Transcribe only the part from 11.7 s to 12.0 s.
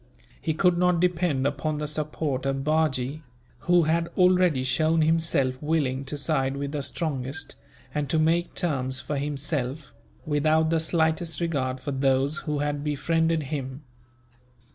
for